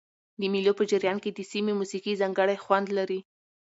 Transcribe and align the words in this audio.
د 0.39 0.41
مېلو 0.53 0.73
په 0.77 0.83
جریان 0.91 1.17
کښي 1.23 1.31
د 1.33 1.39
سیمي 1.51 1.73
موسیقي 1.79 2.13
ځانګړی 2.21 2.57
خوند 2.63 2.87
لري. 2.97 3.19